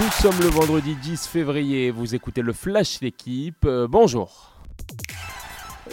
[0.00, 4.54] Nous sommes le vendredi 10 février, vous écoutez le Flash d'équipe, euh, bonjour.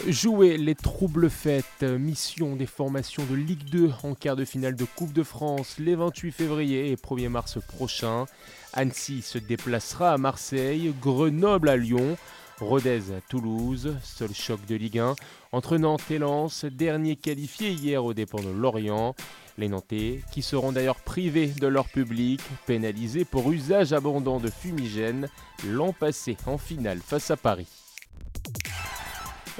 [0.06, 4.86] Jouer les troubles fêtes, mission des formations de Ligue 2 en quart de finale de
[4.86, 8.24] Coupe de France les 28 février et 1er mars prochain.
[8.72, 12.16] Annecy se déplacera à Marseille, Grenoble à Lyon,
[12.60, 15.14] Rodez à Toulouse, seul choc de Ligue 1
[15.52, 19.14] entre Nantes et Lens, dernier qualifié hier au dépens de Lorient.
[19.58, 25.28] Les Nantais, qui seront d'ailleurs privés de leur public, pénalisés pour usage abondant de fumigène
[25.66, 27.77] l'an passé en finale face à Paris.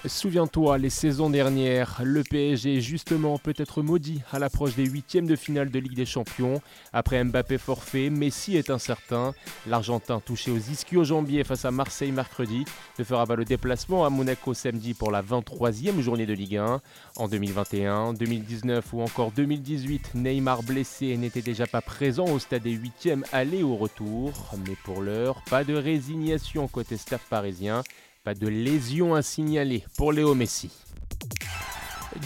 [0.07, 5.35] Souviens-toi, les saisons dernières, le PSG justement peut être maudit à l'approche des huitièmes de
[5.35, 6.63] finale de Ligue des Champions.
[6.93, 9.35] Après Mbappé forfait, Messi est incertain.
[9.67, 12.65] L'Argentin touché aux ischio-jambiers face à Marseille mercredi
[12.99, 16.81] ne fera pas le déplacement à Monaco samedi pour la 23e journée de Ligue 1.
[17.17, 22.71] En 2021, 2019 ou encore 2018, Neymar blessé n'était déjà pas présent au stade des
[22.71, 24.55] huitièmes aller ou retour.
[24.65, 27.83] Mais pour l'heure, pas de résignation côté staff parisien.
[28.29, 30.69] Pas de lésion à signaler pour Léo Messi.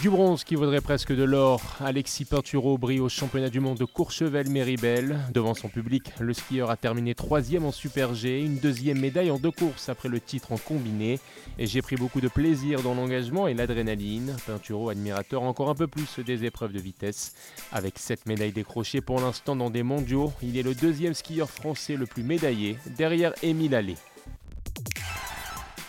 [0.01, 3.85] Du bronze qui vaudrait presque de l'or, Alexis Pinturo brille au championnat du monde de
[3.85, 5.17] Courchevel-Méribel.
[5.33, 9.39] Devant son public, le skieur a terminé troisième en Super G, une deuxième médaille en
[9.39, 11.21] deux courses après le titre en combiné.
[11.57, 14.35] Et j'ai pris beaucoup de plaisir dans l'engagement et l'adrénaline.
[14.45, 17.33] Pinturo, admirateur encore un peu plus des épreuves de vitesse.
[17.71, 21.95] Avec sept médailles décrochées pour l'instant dans des mondiaux, il est le deuxième skieur français
[21.95, 23.95] le plus médaillé, derrière Émile Allais.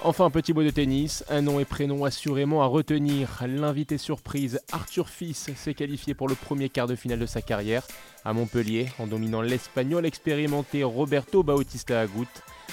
[0.06, 3.42] Enfin, petit mot de tennis, un nom et prénom assurément à retenir.
[3.48, 7.86] L'invité surprise Arthur Fils s'est qualifié pour le premier quart de finale de sa carrière
[8.22, 12.28] à Montpellier en dominant l'Espagnol expérimenté Roberto Bautista Agut.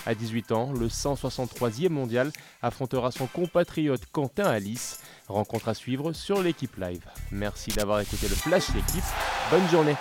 [0.05, 4.99] À 18 ans, le 163e mondial affrontera son compatriote Quentin Alice.
[5.29, 7.05] Rencontre à suivre sur l'équipe live.
[7.31, 9.05] Merci d'avoir écouté le Flash l'équipe.
[9.49, 9.95] Bonne journée.